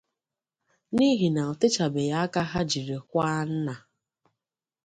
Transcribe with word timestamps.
n'ihi 0.95 1.27
na 1.35 1.41
o 1.51 1.53
techabeghị 1.59 2.15
aka 2.23 2.41
ha 2.51 2.61
jiri 2.71 2.97
kwaa 3.09 3.41
nna 3.53 3.75